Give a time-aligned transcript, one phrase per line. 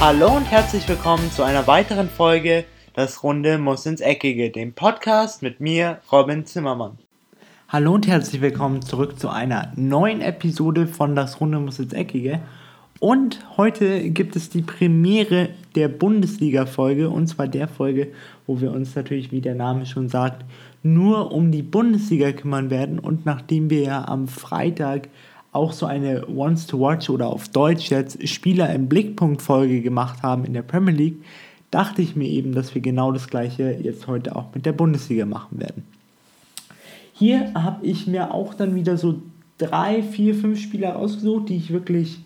[0.00, 2.64] Hallo und herzlich willkommen zu einer weiteren Folge
[2.94, 6.98] Das Runde muss ins Eckige, dem Podcast mit mir, Robin Zimmermann.
[7.68, 12.40] Hallo und herzlich willkommen zurück zu einer neuen Episode von Das Runde muss ins Eckige.
[13.00, 18.12] Und heute gibt es die Premiere der Bundesliga-Folge, und zwar der Folge,
[18.46, 20.44] wo wir uns natürlich, wie der Name schon sagt,
[20.84, 23.00] nur um die Bundesliga kümmern werden.
[23.00, 25.08] Und nachdem wir ja am Freitag
[25.52, 30.22] auch so eine Once to Watch oder auf Deutsch jetzt Spieler im Blickpunkt Folge gemacht
[30.22, 31.24] haben in der Premier League,
[31.70, 35.26] dachte ich mir eben, dass wir genau das gleiche jetzt heute auch mit der Bundesliga
[35.26, 35.84] machen werden.
[37.12, 39.20] Hier habe ich mir auch dann wieder so
[39.58, 42.20] drei, vier, fünf Spieler rausgesucht, die ich wirklich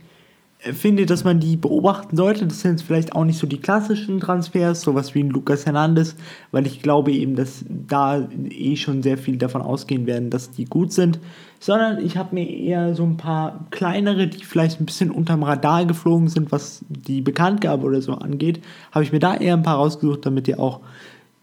[0.63, 2.47] finde, dass man die beobachten sollte.
[2.47, 6.15] Das sind vielleicht auch nicht so die klassischen Transfers, sowas wie ein Lucas Hernandez,
[6.53, 10.67] weil ich glaube eben, dass da eh schon sehr viel davon ausgehen werden, dass die
[10.67, 11.19] gut sind,
[11.59, 15.85] sondern ich habe mir eher so ein paar kleinere, die vielleicht ein bisschen unterm Radar
[15.85, 19.77] geflogen sind, was die Bekanntgabe oder so angeht, habe ich mir da eher ein paar
[19.77, 20.81] rausgesucht, damit ihr auch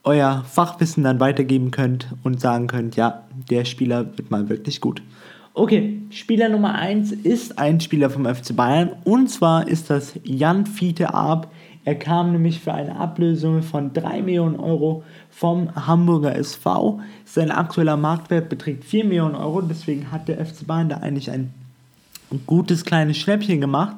[0.03, 5.01] euer Fachwissen dann weitergeben könnt und sagen könnt, ja, der Spieler wird mal wirklich gut.
[5.53, 10.65] Okay, Spieler Nummer 1 ist ein Spieler vom FC Bayern und zwar ist das Jan
[10.65, 11.51] Fiete Arp.
[11.85, 16.99] Er kam nämlich für eine Ablösung von 3 Millionen Euro vom Hamburger SV.
[17.25, 21.51] Sein aktueller Marktwert beträgt 4 Millionen Euro, deswegen hat der FC Bayern da eigentlich ein
[22.45, 23.97] gutes kleines Schnäppchen gemacht.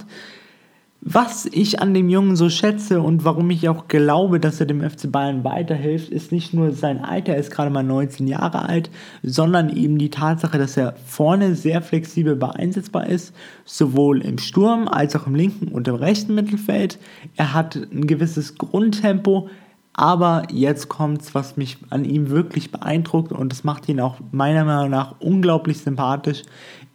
[1.04, 4.88] Was ich an dem Jungen so schätze und warum ich auch glaube, dass er dem
[4.88, 8.92] FC Bayern weiterhilft, ist nicht nur sein Alter, er ist gerade mal 19 Jahre alt,
[9.24, 13.34] sondern eben die Tatsache, dass er vorne sehr flexibel einsetzbar ist,
[13.66, 17.00] sowohl im Sturm als auch im linken und im rechten Mittelfeld.
[17.36, 19.50] Er hat ein gewisses Grundtempo,
[19.94, 24.66] aber jetzt kommt's, was mich an ihm wirklich beeindruckt und das macht ihn auch meiner
[24.66, 26.44] Meinung nach unglaublich sympathisch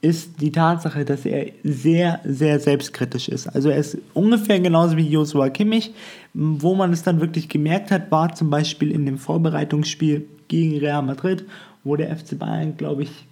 [0.07, 3.49] ist die Tatsache, dass er sehr, sehr selbstkritisch ist.
[3.49, 5.93] Also er ist ungefähr genauso wie Joshua Kimmich.
[6.33, 11.03] Wo man es dann wirklich gemerkt hat, war zum Beispiel in dem Vorbereitungsspiel gegen Real
[11.03, 11.45] Madrid,
[11.83, 13.27] wo der FC Bayern, glaube ich,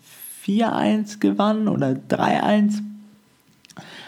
[0.45, 2.81] 4-1 gewann oder 3-1.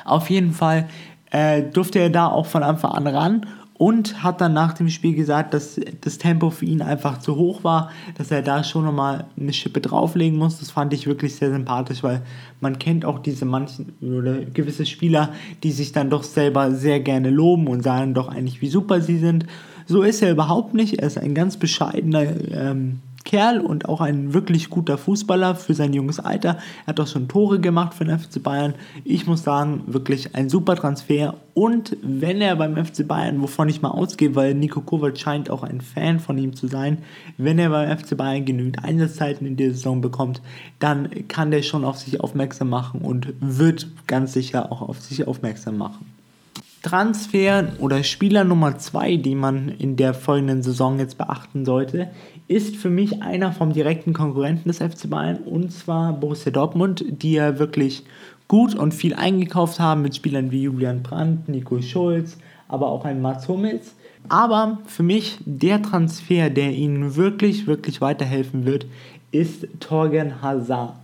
[0.05, 0.89] Auf jeden Fall
[1.31, 3.47] äh, durfte er da auch von Anfang an ran
[3.79, 7.63] und hat dann nach dem Spiel gesagt, dass das Tempo für ihn einfach zu hoch
[7.63, 10.59] war, dass er da schon nochmal eine Schippe drauflegen muss.
[10.59, 12.23] Das fand ich wirklich sehr sympathisch, weil
[12.61, 15.33] man kennt auch diese manchen oder gewisse Spieler,
[15.63, 19.19] die sich dann doch selber sehr gerne loben und sagen doch eigentlich, wie super sie
[19.19, 19.47] sind.
[19.87, 20.99] So ist er überhaupt nicht.
[20.99, 25.93] Er ist ein ganz bescheidener ähm, Kerl und auch ein wirklich guter Fußballer für sein
[25.93, 26.57] junges Alter.
[26.85, 28.75] Er hat auch schon Tore gemacht für den FC Bayern.
[29.05, 31.35] Ich muss sagen, wirklich ein super Transfer.
[31.53, 35.63] Und wenn er beim FC Bayern, wovon ich mal ausgehe, weil Nico Kovac scheint auch
[35.63, 36.99] ein Fan von ihm zu sein,
[37.37, 40.41] wenn er beim FC Bayern genügend Einsatzzeiten in der Saison bekommt,
[40.79, 45.27] dann kann der schon auf sich aufmerksam machen und wird ganz sicher auch auf sich
[45.27, 46.17] aufmerksam machen.
[46.87, 52.11] Transfer oder Spieler Nummer 2, die man in der folgenden Saison jetzt beachten sollte,
[52.49, 57.33] ist für mich einer vom direkten Konkurrenten des FC Bayern und zwar Borussia Dortmund, die
[57.33, 58.05] ja wirklich
[58.49, 63.21] gut und viel eingekauft haben mit Spielern wie Julian Brandt, Nico Schulz, aber auch ein
[63.21, 63.95] Mats Hummels.
[64.29, 68.87] Aber für mich der Transfer, der ihnen wirklich, wirklich weiterhelfen wird,
[69.31, 70.95] ist Torgen Hazard.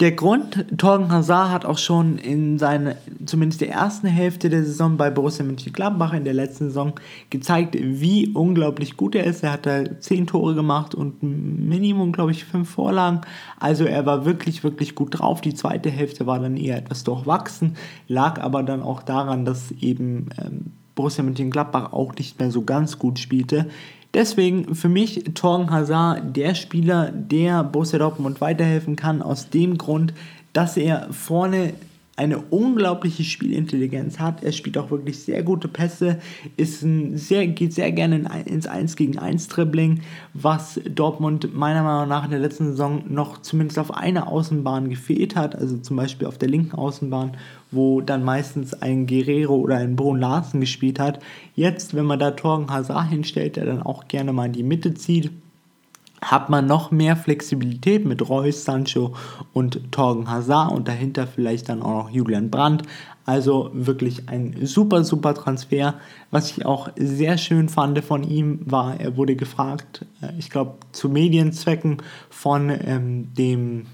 [0.00, 4.96] Der Grund, Torgen Hazard hat auch schon in seiner, zumindest der ersten Hälfte der Saison
[4.96, 6.92] bei Borussia Mönchengladbach in der letzten Saison
[7.30, 9.42] gezeigt, wie unglaublich gut er ist.
[9.42, 13.22] Er hat da 10 Tore gemacht und Minimum, glaube ich, 5 Vorlagen.
[13.58, 15.40] Also er war wirklich, wirklich gut drauf.
[15.40, 17.76] Die zweite Hälfte war dann eher etwas durchwachsen,
[18.08, 22.98] lag aber dann auch daran, dass eben ähm, Borussia Mönchengladbach auch nicht mehr so ganz
[22.98, 23.66] gut spielte.
[24.16, 30.14] Deswegen für mich Torgen Hazard der Spieler, der Borussia Dortmund weiterhelfen kann, aus dem Grund,
[30.54, 31.74] dass er vorne
[32.16, 34.42] eine unglaubliche Spielintelligenz hat.
[34.42, 36.18] Er spielt auch wirklich sehr gute Pässe,
[36.56, 40.00] ist ein sehr, geht sehr gerne ins 1 gegen 1 Dribbling,
[40.32, 45.36] was Dortmund meiner Meinung nach in der letzten Saison noch zumindest auf einer Außenbahn gefehlt
[45.36, 47.36] hat, also zum Beispiel auf der linken Außenbahn,
[47.70, 51.20] wo dann meistens ein Guerrero oder ein Brun Larsen gespielt hat.
[51.54, 54.94] Jetzt, wenn man da Torgen Hazard hinstellt, der dann auch gerne mal in die Mitte
[54.94, 55.30] zieht,
[56.22, 59.14] hat man noch mehr Flexibilität mit Reus, Sancho
[59.52, 62.82] und Torgen Hazard und dahinter vielleicht dann auch noch Julian Brandt.
[63.26, 65.94] Also wirklich ein super, super Transfer.
[66.30, 70.74] Was ich auch sehr schön fand von ihm war, er wurde gefragt, äh, ich glaube
[70.92, 71.98] zu Medienzwecken
[72.30, 73.86] von ähm, dem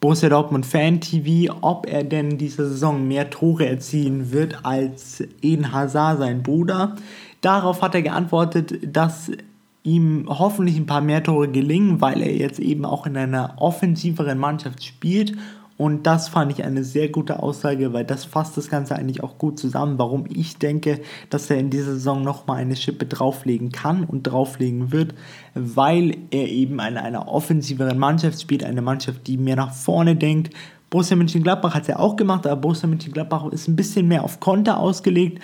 [0.00, 5.72] Borussia Dortmund Fan TV, ob er denn diese Saison mehr Tore erzielen wird als Eden
[5.72, 6.96] Hazard, sein Bruder.
[7.40, 9.30] Darauf hat er geantwortet, dass
[9.86, 14.36] ihm hoffentlich ein paar mehr Tore gelingen, weil er jetzt eben auch in einer offensiveren
[14.36, 15.34] Mannschaft spielt
[15.78, 19.36] Und das fand ich eine sehr gute Aussage, weil das fasst das Ganze eigentlich auch
[19.36, 24.04] gut zusammen, warum ich denke, dass er in dieser Saison nochmal eine Schippe drauflegen kann
[24.04, 25.14] und drauflegen wird,
[25.54, 30.54] weil er eben in einer offensiveren Mannschaft spielt, eine Mannschaft, die mehr nach vorne denkt.
[30.88, 34.40] Borussia Mönchengladbach hat es ja auch gemacht, aber Borussia Mönchengladbach ist ein bisschen mehr auf
[34.40, 35.42] Konter ausgelegt.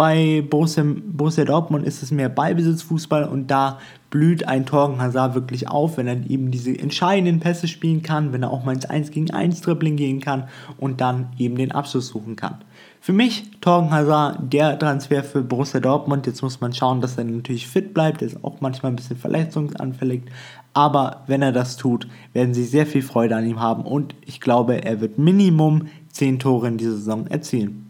[0.00, 5.68] Bei Borussia, Borussia Dortmund ist es mehr Ballbesitzfußball und da blüht ein Torgen Hazard wirklich
[5.68, 9.10] auf, wenn er eben diese entscheidenden Pässe spielen kann, wenn er auch mal ins 1
[9.10, 10.44] gegen 1 Dribbling gehen kann
[10.78, 12.64] und dann eben den Abschluss suchen kann.
[13.02, 16.26] Für mich Torgen Hazard der Transfer für Borussia Dortmund.
[16.26, 18.22] Jetzt muss man schauen, dass er natürlich fit bleibt.
[18.22, 20.22] Er ist auch manchmal ein bisschen verletzungsanfällig.
[20.72, 24.40] Aber wenn er das tut, werden sie sehr viel Freude an ihm haben und ich
[24.40, 27.89] glaube, er wird Minimum 10 Tore in dieser Saison erzielen.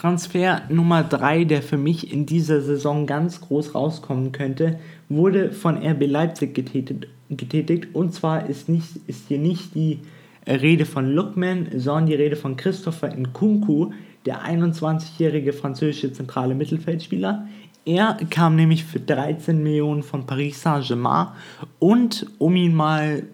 [0.00, 4.78] Transfer Nummer 3, der für mich in dieser Saison ganz groß rauskommen könnte,
[5.08, 7.08] wurde von RB Leipzig getätigt.
[7.28, 7.88] getätigt.
[7.94, 9.98] Und zwar ist, nicht, ist hier nicht die
[10.46, 13.90] Rede von Lookman, sondern die Rede von Christopher Nkunku,
[14.24, 17.48] der 21-jährige französische zentrale Mittelfeldspieler.
[17.84, 21.28] Er kam nämlich für 13 Millionen von Paris Saint-Germain
[21.80, 23.24] und um ihn mal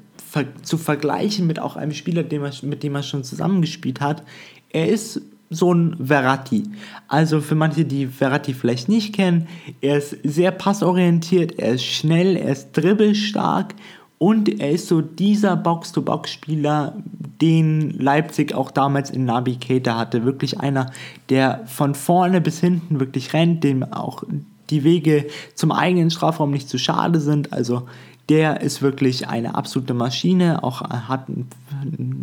[0.62, 2.24] zu vergleichen mit auch einem Spieler,
[2.62, 4.22] mit dem er schon zusammengespielt hat,
[4.70, 5.20] er ist
[5.54, 6.64] so ein Verratti.
[7.08, 9.46] Also für manche, die Verratti vielleicht nicht kennen,
[9.80, 13.74] er ist sehr passorientiert, er ist schnell, er ist dribbelstark
[14.18, 16.94] und er ist so dieser Box-to-Box-Spieler,
[17.40, 20.24] den Leipzig auch damals in Nabi Keita hatte.
[20.24, 20.90] Wirklich einer,
[21.28, 24.22] der von vorne bis hinten wirklich rennt, dem auch
[24.70, 27.52] die Wege zum eigenen Strafraum nicht zu schade sind.
[27.52, 27.86] Also
[28.28, 31.44] der ist wirklich eine absolute Maschine, auch hat eine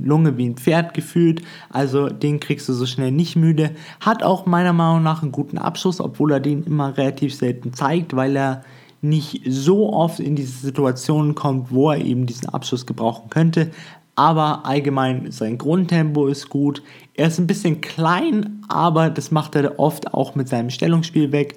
[0.04, 3.72] Lunge wie ein Pferd gefühlt, also den kriegst du so schnell nicht müde.
[4.00, 8.16] Hat auch meiner Meinung nach einen guten Abschluss, obwohl er den immer relativ selten zeigt,
[8.16, 8.64] weil er
[9.02, 13.72] nicht so oft in diese Situationen kommt, wo er eben diesen Abschluss gebrauchen könnte.
[14.16, 16.84] Aber allgemein sein Grundtempo ist gut.
[17.16, 21.56] Er ist ein bisschen klein, aber das macht er oft auch mit seinem Stellungsspiel weg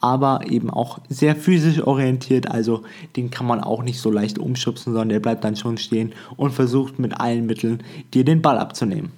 [0.00, 2.50] aber eben auch sehr physisch orientiert.
[2.50, 2.82] Also
[3.16, 6.52] den kann man auch nicht so leicht umschubsen, sondern der bleibt dann schon stehen und
[6.52, 7.82] versucht mit allen Mitteln
[8.14, 9.12] dir den Ball abzunehmen.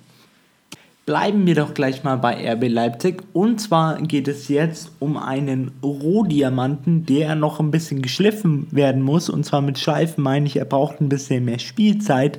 [1.05, 3.25] Bleiben wir doch gleich mal bei RB Leipzig.
[3.33, 9.29] Und zwar geht es jetzt um einen Rohdiamanten, der noch ein bisschen geschliffen werden muss.
[9.29, 12.39] Und zwar mit Schleifen meine ich, er braucht ein bisschen mehr Spielzeit.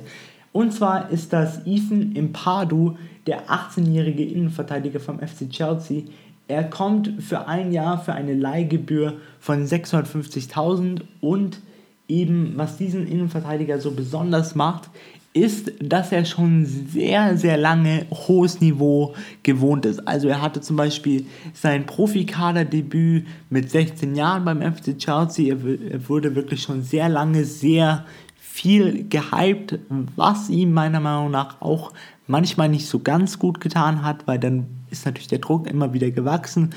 [0.52, 6.04] Und zwar ist das Ethan Impadu, der 18-jährige Innenverteidiger vom FC Chelsea,
[6.48, 11.60] er kommt für ein Jahr für eine Leihgebühr von 650.000 und
[12.08, 14.90] eben was diesen Innenverteidiger so besonders macht,
[15.32, 20.06] ist, dass er schon sehr, sehr lange hohes Niveau gewohnt ist.
[20.06, 25.52] Also er hatte zum Beispiel sein Profikaderdebüt mit 16 Jahren beim FC Chelsea.
[25.52, 28.04] Er, wurde wirklich schon sehr lange sehr
[28.38, 29.80] viel gehypt,
[30.14, 31.92] was ihm meiner Meinung nach auch
[32.28, 34.66] manchmal nicht so ganz gut getan hat, weil dann
[34.98, 36.70] ist natürlich der Druck immer wieder gewachsen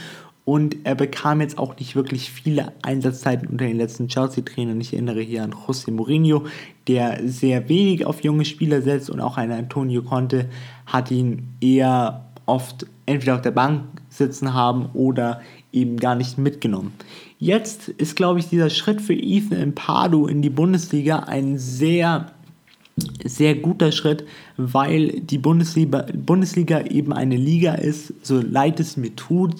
[0.47, 4.79] und er bekam jetzt auch nicht wirklich viele Einsatzzeiten unter den letzten Chelsea-Trainern.
[4.79, 6.45] Ich erinnere hier an José Mourinho,
[6.87, 10.49] der sehr wenig auf junge Spieler setzt und auch ein Antonio Conte
[10.85, 15.41] hat ihn eher oft entweder auf der Bank sitzen haben oder
[15.73, 16.93] eben gar nicht mitgenommen.
[17.39, 22.31] Jetzt ist, glaube ich, dieser Schritt für Ethan Impadu in die Bundesliga ein sehr
[23.23, 24.25] sehr guter Schritt,
[24.57, 29.55] weil die Bundesliga, Bundesliga eben eine Liga ist, so leid es mir tut,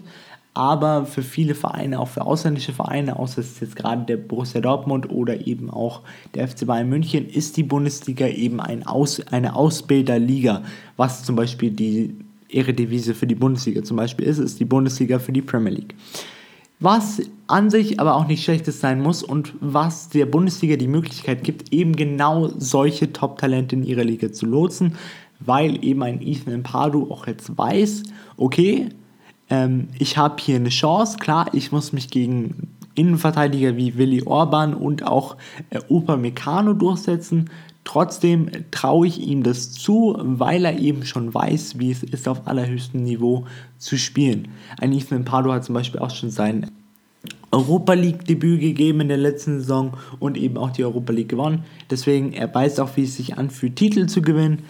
[0.58, 4.60] aber für viele Vereine, auch für ausländische Vereine, außer es ist jetzt gerade der Borussia
[4.60, 6.02] Dortmund oder eben auch
[6.34, 10.64] der FC Bayern München, ist die Bundesliga eben ein Aus, eine Ausbilderliga,
[10.96, 12.16] was zum Beispiel die
[12.50, 15.94] Eredivisie für die Bundesliga zum Beispiel ist, ist die Bundesliga für die Premier League.
[16.80, 21.44] Was an sich aber auch nicht schlechtes sein muss und was der Bundesliga die Möglichkeit
[21.44, 24.96] gibt, eben genau solche Top-Talente in ihrer Liga zu lotsen,
[25.40, 28.04] weil eben ein Ethan Pardu auch jetzt weiß,
[28.38, 28.90] okay,
[29.50, 34.74] ähm, ich habe hier eine Chance, klar, ich muss mich gegen Innenverteidiger wie Willi Orban
[34.74, 35.38] und auch
[35.70, 37.50] äh, Upamecano durchsetzen,
[37.88, 42.46] Trotzdem traue ich ihm das zu, weil er eben schon weiß, wie es ist, auf
[42.46, 43.46] allerhöchstem Niveau
[43.78, 44.50] zu spielen.
[44.78, 46.70] Ein Ethan Pardo hat zum Beispiel auch schon sein
[47.50, 51.64] Europa League Debüt gegeben in der letzten Saison und eben auch die Europa League gewonnen.
[51.90, 54.64] Deswegen, er weiß auch, wie es sich anfühlt, Titel zu gewinnen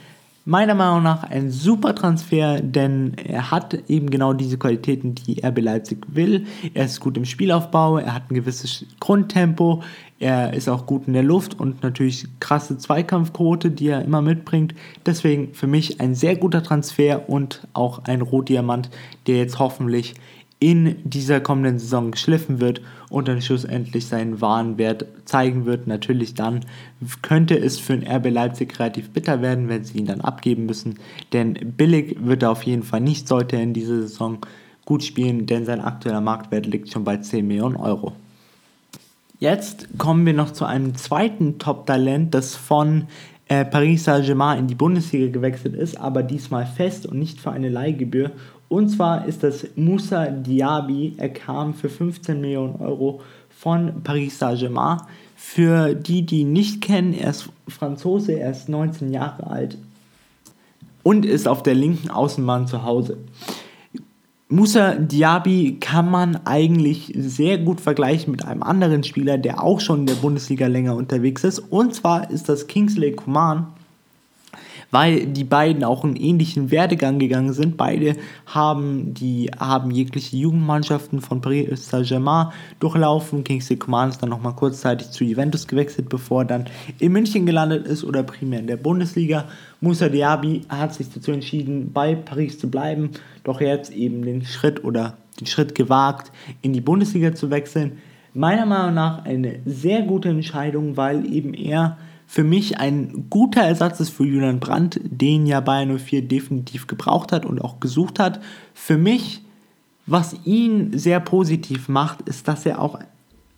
[0.47, 5.59] meiner Meinung nach ein super Transfer, denn er hat eben genau diese Qualitäten, die RB
[5.59, 6.45] Leipzig will.
[6.73, 9.83] Er ist gut im Spielaufbau, er hat ein gewisses Grundtempo,
[10.19, 14.73] er ist auch gut in der Luft und natürlich krasse Zweikampfquote, die er immer mitbringt.
[15.05, 18.89] Deswegen für mich ein sehr guter Transfer und auch ein Rotdiamant,
[19.27, 20.15] der jetzt hoffentlich
[20.59, 25.85] in dieser kommenden Saison geschliffen wird und dann schlussendlich seinen wahren Wert zeigen wird.
[25.85, 26.61] Natürlich dann
[27.21, 30.95] könnte es für den RB Leipzig relativ bitter werden, wenn sie ihn dann abgeben müssen,
[31.31, 34.39] denn billig wird er auf jeden Fall nicht, sollte er in dieser Saison
[34.85, 38.13] gut spielen, denn sein aktueller Marktwert liegt schon bei 10 Millionen Euro.
[39.39, 43.05] Jetzt kommen wir noch zu einem zweiten Top-Talent, das von
[43.47, 47.69] äh, Paris Saint-Germain in die Bundesliga gewechselt ist, aber diesmal fest und nicht für eine
[47.69, 48.31] Leihgebühr.
[48.67, 51.13] Und zwar ist das Moussa Diaby.
[51.17, 55.01] Er kam für 15 Millionen Euro von Paris Saint-Germain.
[55.35, 59.77] Für die, die ihn nicht kennen, er ist Franzose, er ist 19 Jahre alt
[61.03, 63.19] und ist auf der linken Außenbahn zu Hause.
[64.49, 70.01] Musa Diaby kann man eigentlich sehr gut vergleichen mit einem anderen Spieler, der auch schon
[70.01, 71.59] in der Bundesliga länger unterwegs ist.
[71.59, 73.67] Und zwar ist das Kingsley Coman
[74.91, 77.77] weil die beiden auch einen ähnlichen Werdegang gegangen sind.
[77.77, 78.15] Beide
[78.45, 82.47] haben, die, haben jegliche Jugendmannschaften von Paris Saint-Germain
[82.79, 83.43] durchlaufen.
[83.43, 86.65] Kingsley Coman ist dann nochmal kurzzeitig zu Juventus gewechselt, bevor er dann
[86.99, 89.45] in München gelandet ist oder primär in der Bundesliga.
[89.81, 93.11] Musa Diaby hat sich dazu entschieden, bei Paris zu bleiben,
[93.43, 97.99] doch jetzt eben den Schritt oder den Schritt gewagt, in die Bundesliga zu wechseln.
[98.33, 101.97] Meiner Meinung nach eine sehr gute Entscheidung, weil eben er
[102.29, 107.31] für mich ein guter Ersatz ist für Julian Brandt, den ja Bayern 04 definitiv gebraucht
[107.31, 108.41] hat und auch gesucht hat.
[108.73, 109.41] Für mich,
[110.05, 112.99] was ihn sehr positiv macht, ist, dass er auch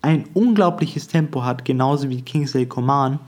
[0.04, 3.20] ein unglaubliches Tempo hat, genauso wie Kingsley Coman.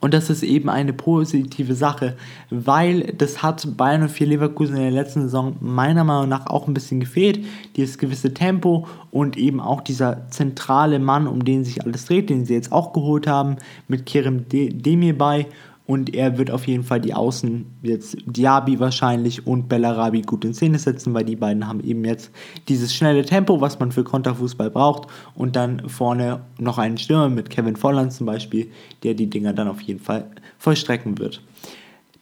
[0.00, 2.16] Und das ist eben eine positive Sache,
[2.50, 6.74] weil das hat Bayern 04 Leverkusen in der letzten Saison meiner Meinung nach auch ein
[6.74, 7.44] bisschen gefehlt.
[7.76, 12.44] Dieses gewisse Tempo und eben auch dieser zentrale Mann, um den sich alles dreht, den
[12.44, 13.56] sie jetzt auch geholt haben,
[13.88, 15.46] mit Kerem Demir bei
[15.86, 20.54] und er wird auf jeden Fall die Außen, jetzt Diaby wahrscheinlich und Bellarabi gut in
[20.54, 22.30] Szene setzen, weil die beiden haben eben jetzt
[22.68, 25.08] dieses schnelle Tempo, was man für Konterfußball braucht.
[25.34, 28.70] Und dann vorne noch einen Stürmer mit Kevin Volland zum Beispiel,
[29.02, 30.26] der die Dinger dann auf jeden Fall
[30.58, 31.42] vollstrecken wird.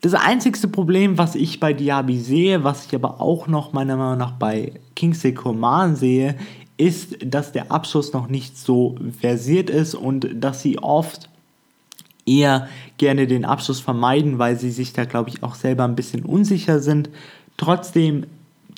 [0.00, 4.18] Das einzigste Problem, was ich bei Diaby sehe, was ich aber auch noch meiner Meinung
[4.18, 6.34] nach bei Kingsley Coman sehe,
[6.76, 11.28] ist, dass der Abschluss noch nicht so versiert ist und dass sie oft
[12.26, 16.24] eher gerne den Abschluss vermeiden, weil sie sich da, glaube ich, auch selber ein bisschen
[16.24, 17.10] unsicher sind.
[17.56, 18.26] Trotzdem,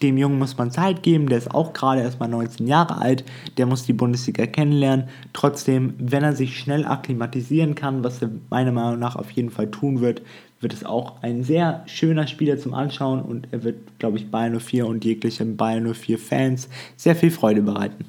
[0.03, 3.25] dem Jungen muss man Zeit geben, der ist auch gerade erst mal 19 Jahre alt,
[3.57, 5.09] der muss die Bundesliga kennenlernen.
[5.33, 9.71] Trotzdem, wenn er sich schnell akklimatisieren kann, was er meiner Meinung nach auf jeden Fall
[9.71, 10.23] tun wird,
[10.61, 14.59] wird es auch ein sehr schöner Spieler zum Anschauen und er wird, glaube ich, Bayern
[14.59, 18.05] 04 und jeglichen Bayern 04 Fans sehr viel Freude bereiten.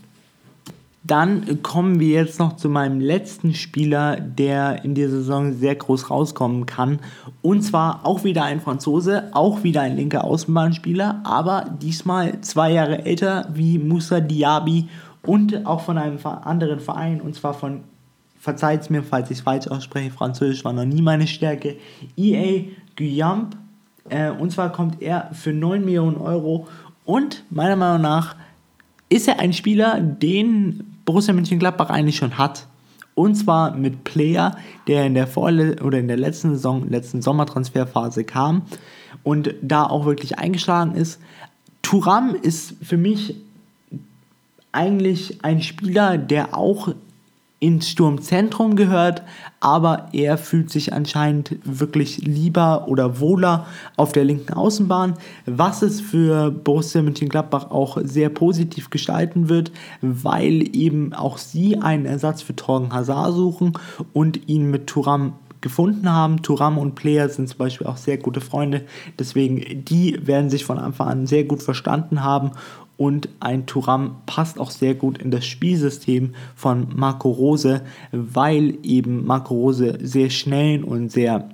[1.07, 6.09] Dann kommen wir jetzt noch zu meinem letzten Spieler, der in dieser Saison sehr groß
[6.09, 6.99] rauskommen kann.
[7.43, 13.05] Und zwar auch wieder ein Franzose, auch wieder ein linker Außenbahnspieler, aber diesmal zwei Jahre
[13.05, 14.87] älter wie Moussa Diaby
[15.21, 17.81] und auch von einem anderen Verein, und zwar von,
[18.39, 21.75] verzeiht es mir, falls ich es falsch ausspreche, Französisch war noch nie meine Stärke,
[22.17, 22.63] EA
[22.95, 23.55] Guyamp.
[24.09, 26.67] Äh, und zwar kommt er für 9 Millionen Euro
[27.05, 28.35] und meiner Meinung nach
[29.09, 32.67] ist er ein Spieler, den Borussia Mönchengladbach eigentlich schon hat.
[33.13, 34.57] Und zwar mit Player,
[34.87, 38.63] der in der Vorle oder in der letzten Saison, letzten Sommertransferphase kam
[39.23, 41.21] und da auch wirklich eingeschlagen ist.
[41.81, 43.35] Turam ist für mich
[44.73, 46.89] eigentlich ein Spieler, der auch
[47.65, 49.23] ins Sturmzentrum gehört,
[49.59, 53.65] aber er fühlt sich anscheinend wirklich lieber oder wohler
[53.97, 55.15] auf der linken Außenbahn,
[55.47, 62.05] was es für Borussia Mönchengladbach auch sehr positiv gestalten wird, weil eben auch sie einen
[62.05, 63.73] Ersatz für Torgen Hazard suchen
[64.13, 65.33] und ihn mit Turam
[65.65, 66.43] gefunden haben.
[66.43, 68.83] Turam und Player sind zum Beispiel auch sehr gute Freunde,
[69.17, 72.51] deswegen die werden sich von Anfang an sehr gut verstanden haben
[72.97, 77.81] und ein Turam passt auch sehr gut in das Spielsystem von Marco Rose,
[78.11, 81.49] weil eben Marco Rose sehr schnellen und sehr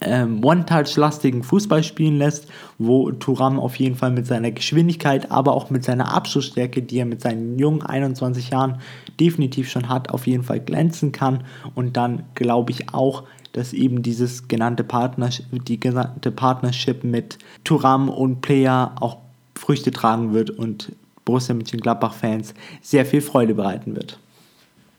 [0.00, 2.48] ähm, One-Touch-lastigen Fußball spielen lässt,
[2.78, 7.06] wo Turam auf jeden Fall mit seiner Geschwindigkeit, aber auch mit seiner Abschlussstärke, die er
[7.06, 8.80] mit seinen jungen 21 Jahren
[9.18, 11.44] definitiv schon hat, auf jeden Fall glänzen kann.
[11.74, 18.10] Und dann glaube ich auch, dass eben dieses genannte Partnership, die genannte Partnership mit Turam
[18.10, 19.18] und Player auch
[19.54, 20.92] Früchte tragen wird und
[21.24, 24.18] Borussia Mönchengladbach-Fans sehr viel Freude bereiten wird.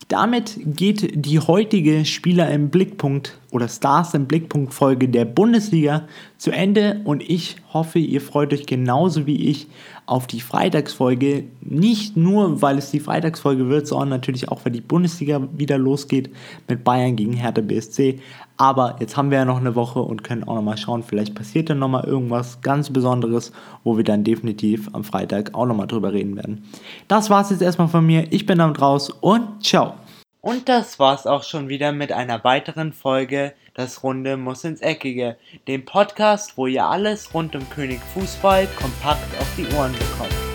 [0.08, 6.50] Damit geht die heutige Spieler im Blickpunkt oder Stars im Blickpunkt Folge der Bundesliga zu
[6.50, 9.66] Ende und ich hoffe, ihr freut euch genauso wie ich
[10.06, 11.44] auf die Freitagsfolge.
[11.60, 16.30] Nicht nur, weil es die Freitagsfolge wird, sondern natürlich auch, weil die Bundesliga wieder losgeht
[16.68, 18.18] mit Bayern gegen Hertha BSC.
[18.58, 21.70] Aber jetzt haben wir ja noch eine Woche und können auch nochmal schauen, vielleicht passiert
[21.70, 23.52] dann nochmal irgendwas ganz Besonderes,
[23.84, 26.64] wo wir dann definitiv am Freitag auch nochmal drüber reden werden.
[27.06, 28.32] Das war's jetzt erstmal von mir.
[28.32, 29.94] Ich bin damit raus und ciao.
[30.40, 35.36] Und das war's auch schon wieder mit einer weiteren Folge Das Runde muss ins Eckige,
[35.68, 40.47] dem Podcast, wo ihr alles rund um König Fußball kompakt auf die Ohren bekommt.